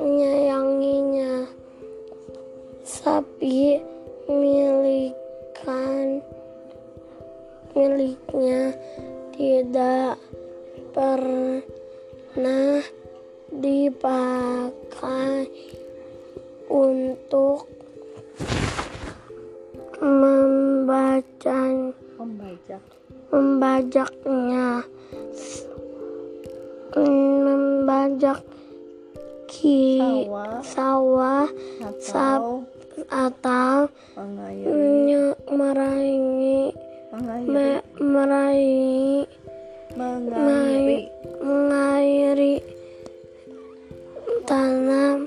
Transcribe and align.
menyayanginya. 0.00 1.44
Sapi 2.80 3.76
milikan 4.24 6.24
miliknya 7.76 8.72
tidak 9.40 10.20
pernah 10.92 12.84
dipakai 13.48 15.48
untuk 16.68 17.64
membaca 19.96 21.60
Membajak. 22.20 22.84
membajaknya 23.32 24.84
membajak 27.40 28.44
ki 29.48 30.28
Sawah. 30.28 30.60
sawah 30.60 31.48
Atau 31.80 32.68
atau 33.08 33.88
mengairi. 34.20 35.00
Mengairi. 37.10 37.46
me- 37.50 37.82
meraih. 37.98 39.26
Mengairi. 39.98 40.98
mengairi. 41.42 42.54
Tanam. 44.46 45.26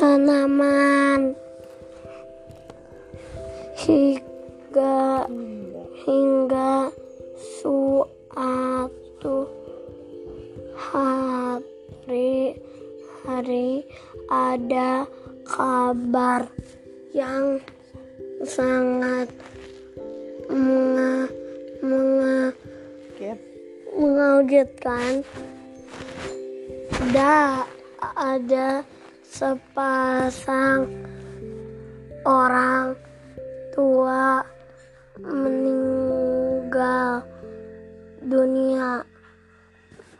Tanaman. 0.00 1.36
Hingga. 3.84 5.28
Hingga 6.08 6.88
suatu 7.60 9.36
hari 10.72 12.56
hari 13.28 13.84
ada 14.32 15.04
kabar 15.44 16.48
yang 17.12 17.60
sangat 18.44 19.32
menga, 20.52 21.24
menga, 21.80 22.52
Ket. 23.16 23.40
mengagetkan 23.96 25.24
da 27.16 27.64
ada 28.12 28.84
sepasang 29.24 30.84
orang 32.28 32.92
tua 33.72 34.44
meninggal 35.24 37.24
dunia 38.20 39.00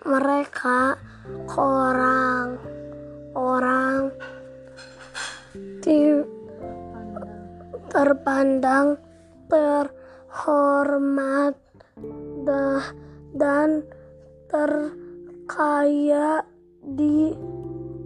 mereka 0.08 0.96
orang 1.52 2.55
terpandang 8.06 9.02
terhormat 9.50 11.58
dan 13.34 13.82
terkaya 14.46 16.38
di 16.86 17.34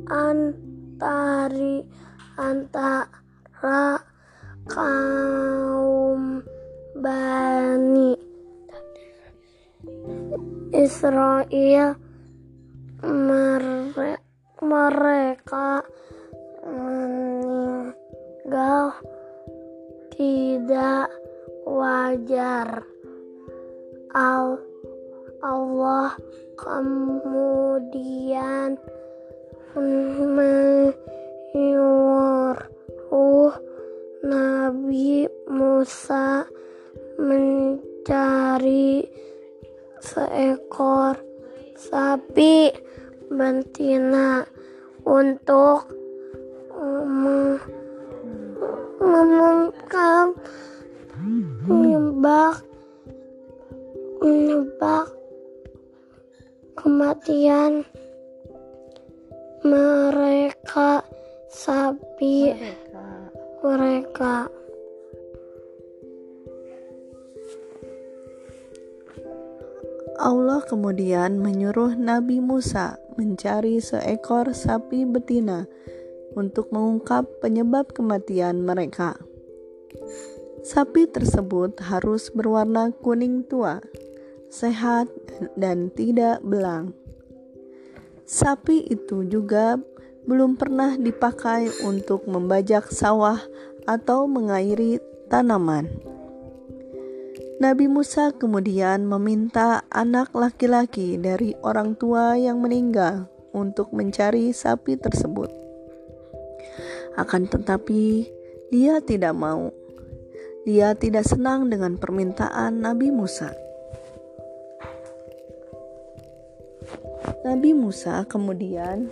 antari 0.09 1.85
antara 2.41 4.01
kaum 4.73 6.41
Bani 6.97 8.17
Israel. 10.73 11.93
Mere- 13.05 14.25
mereka 14.65 15.85
meninggal 16.65 18.97
tidak 20.21 21.09
wajar. 21.65 22.85
Al 24.13 24.61
Allah 25.41 26.13
kemudian 26.61 27.97
menyuruh 29.73 30.77
Nabi 34.21 35.25
Musa 35.49 36.45
mencari 37.17 39.01
seekor 40.05 41.17
sapi 41.81 42.69
betina 43.33 44.45
untuk 45.01 45.89
mem- 47.09 47.80
mengungkap 49.01 50.29
menyebak 51.65 52.61
menyebak 54.21 55.09
kematian 56.77 57.85
mereka 59.65 61.05
sapi 61.49 62.53
Mereka. 62.53 63.09
mereka 63.65 64.35
Allah 70.21 70.61
kemudian 70.69 71.41
menyuruh 71.41 71.97
Nabi 71.97 72.45
Musa 72.45 73.01
mencari 73.17 73.81
seekor 73.81 74.53
sapi 74.53 75.09
betina 75.09 75.65
untuk 76.37 76.71
mengungkap 76.71 77.27
penyebab 77.43 77.91
kematian 77.95 78.63
mereka. 78.63 79.19
Sapi 80.61 81.09
tersebut 81.09 81.81
harus 81.81 82.29
berwarna 82.31 82.93
kuning 83.01 83.49
tua, 83.49 83.81
sehat, 84.53 85.09
dan 85.57 85.89
tidak 85.97 86.45
belang. 86.45 86.93
Sapi 88.29 88.85
itu 88.87 89.25
juga 89.25 89.81
belum 90.29 90.61
pernah 90.61 90.95
dipakai 91.01 91.73
untuk 91.83 92.29
membajak 92.29 92.93
sawah 92.93 93.41
atau 93.89 94.29
mengairi 94.29 95.01
tanaman. 95.33 95.89
Nabi 97.61 97.93
Musa 97.93 98.33
kemudian 98.33 99.05
meminta 99.05 99.85
anak 99.93 100.33
laki-laki 100.33 101.21
dari 101.21 101.53
orang 101.61 101.93
tua 101.93 102.33
yang 102.37 102.61
meninggal 102.65 103.29
untuk 103.53 103.93
mencari 103.93 104.53
sapi 104.53 104.97
tersebut. 104.97 105.70
Akan 107.19 107.51
tetapi, 107.51 108.31
dia 108.71 109.03
tidak 109.03 109.35
mau. 109.35 109.75
Dia 110.63 110.95
tidak 110.95 111.27
senang 111.27 111.73
dengan 111.73 111.99
permintaan 111.99 112.85
Nabi 112.85 113.11
Musa. 113.11 113.51
Nabi 117.41 117.73
Musa 117.73 118.29
kemudian 118.29 119.09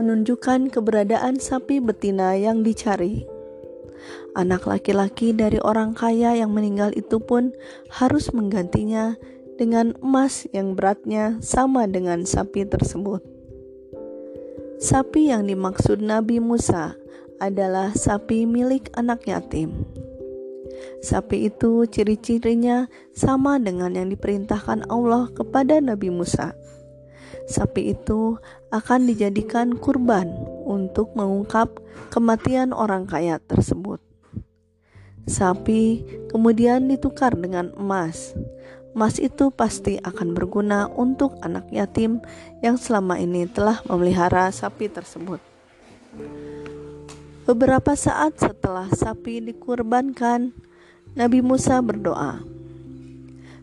menunjukkan 0.00 0.72
keberadaan 0.72 1.36
sapi 1.36 1.78
betina 1.78 2.32
yang 2.38 2.64
dicari. 2.64 3.28
Anak 4.38 4.70
laki-laki 4.70 5.34
dari 5.34 5.58
orang 5.60 5.92
kaya 5.92 6.38
yang 6.38 6.54
meninggal 6.54 6.94
itu 6.94 7.18
pun 7.18 7.50
harus 7.90 8.30
menggantinya 8.30 9.18
dengan 9.58 9.98
emas 9.98 10.46
yang 10.54 10.78
beratnya 10.78 11.36
sama 11.42 11.84
dengan 11.90 12.22
sapi 12.22 12.62
tersebut. 12.62 13.20
Sapi 14.78 15.34
yang 15.34 15.50
dimaksud 15.50 15.98
Nabi 15.98 16.38
Musa 16.38 16.94
adalah 17.38 17.94
sapi 17.94 18.44
milik 18.44 18.90
anak 18.94 19.26
yatim. 19.26 19.86
Sapi 21.02 21.50
itu 21.50 21.86
ciri-cirinya 21.86 22.90
sama 23.14 23.58
dengan 23.58 23.94
yang 23.94 24.10
diperintahkan 24.10 24.86
Allah 24.90 25.30
kepada 25.30 25.78
Nabi 25.78 26.10
Musa. 26.10 26.54
Sapi 27.48 27.96
itu 27.96 28.36
akan 28.68 29.08
dijadikan 29.08 29.72
kurban 29.78 30.28
untuk 30.68 31.16
mengungkap 31.16 31.80
kematian 32.12 32.76
orang 32.76 33.08
kaya 33.08 33.40
tersebut. 33.40 34.02
Sapi 35.28 36.04
kemudian 36.32 36.88
ditukar 36.88 37.36
dengan 37.36 37.72
emas. 37.76 38.36
Emas 38.96 39.20
itu 39.22 39.52
pasti 39.52 40.00
akan 40.00 40.34
berguna 40.34 40.88
untuk 40.90 41.36
anak 41.44 41.68
yatim 41.70 42.18
yang 42.64 42.80
selama 42.80 43.20
ini 43.20 43.46
telah 43.46 43.78
memelihara 43.86 44.50
sapi 44.50 44.90
tersebut. 44.90 45.38
Beberapa 47.48 47.96
saat 47.96 48.36
setelah 48.36 48.92
sapi 48.92 49.40
dikurbankan, 49.40 50.52
Nabi 51.16 51.40
Musa 51.40 51.80
berdoa. 51.80 52.44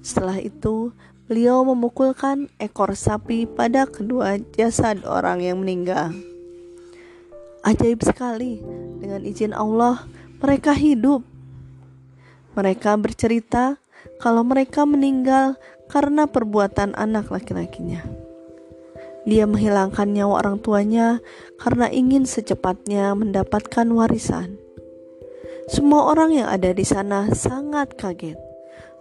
Setelah 0.02 0.42
itu, 0.42 0.90
beliau 1.30 1.62
memukulkan 1.62 2.50
ekor 2.58 2.98
sapi 2.98 3.46
pada 3.46 3.86
kedua 3.86 4.42
jasad 4.58 5.06
orang 5.06 5.46
yang 5.46 5.62
meninggal. 5.62 6.18
Ajaib 7.62 8.02
sekali, 8.02 8.58
dengan 8.98 9.22
izin 9.22 9.54
Allah, 9.54 10.10
mereka 10.42 10.74
hidup 10.74 11.22
mereka 12.56 12.96
bercerita 12.96 13.76
kalau 14.24 14.42
mereka 14.48 14.88
meninggal 14.88 15.60
karena 15.92 16.24
perbuatan 16.24 16.96
anak 16.96 17.28
laki-lakinya. 17.28 18.25
Dia 19.26 19.50
menghilangkan 19.50 20.14
nyawa 20.14 20.46
orang 20.46 20.58
tuanya 20.62 21.18
karena 21.58 21.90
ingin 21.90 22.30
secepatnya 22.30 23.18
mendapatkan 23.18 23.90
warisan. 23.90 24.62
Semua 25.66 26.14
orang 26.14 26.38
yang 26.38 26.46
ada 26.46 26.70
di 26.70 26.86
sana 26.86 27.34
sangat 27.34 27.98
kaget. 27.98 28.38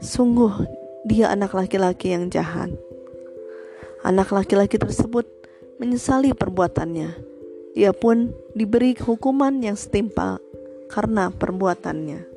Sungguh, 0.01 0.65
dia 1.05 1.29
anak 1.29 1.53
laki-laki 1.53 2.17
yang 2.17 2.33
jahat. 2.33 2.73
Anak 4.01 4.33
laki-laki 4.33 4.81
tersebut 4.81 5.29
menyesali 5.77 6.33
perbuatannya. 6.33 7.11
Dia 7.77 7.93
pun 7.93 8.33
diberi 8.57 8.97
hukuman 8.97 9.61
yang 9.61 9.77
setimpal 9.77 10.41
karena 10.89 11.29
perbuatannya. 11.29 12.34